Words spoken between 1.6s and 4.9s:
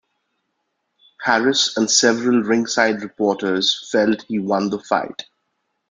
and several ringside reporters felt he won the